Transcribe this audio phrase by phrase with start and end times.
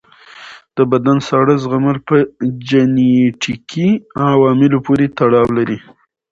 [0.77, 2.15] د بدن ساړه زغمل په
[2.69, 3.89] جنیټیکي
[4.31, 5.77] عواملو پورې تړاو لري.